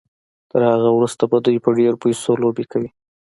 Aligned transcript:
تر 0.51 0.61
هغه 0.73 0.89
وروسته 0.93 1.23
به 1.31 1.37
دوی 1.45 1.57
په 1.65 1.69
ډېرو 1.77 2.01
پيسو 2.03 2.31
لوبې 2.43 2.65
کوي. 2.71 2.89